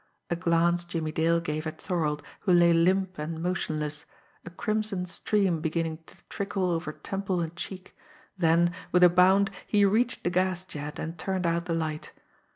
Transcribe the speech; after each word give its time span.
A 0.31 0.35
glance 0.35 0.83
Jimmie 0.83 1.11
Dale 1.11 1.39
gave 1.39 1.67
at 1.67 1.79
Thorold, 1.79 2.23
who 2.39 2.51
lay 2.51 2.73
limp 2.73 3.19
and 3.19 3.39
motionless, 3.39 4.05
a 4.43 4.49
crimson 4.49 5.05
stream 5.05 5.61
beginning 5.61 5.99
to 6.07 6.15
trickle 6.27 6.71
over 6.71 6.91
temple 6.91 7.39
and 7.39 7.55
cheek; 7.55 7.95
then, 8.35 8.73
with 8.91 9.03
a 9.03 9.09
bound, 9.09 9.51
he 9.67 9.85
reached 9.85 10.23
the 10.23 10.31
gas 10.31 10.65
jet, 10.65 10.97
and 10.97 11.19
turned 11.19 11.45
out 11.45 11.65
the 11.65 11.75
light. 11.75 12.13